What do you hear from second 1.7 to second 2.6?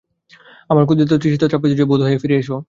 চিত, বঁধু হে, ফিরে এসো।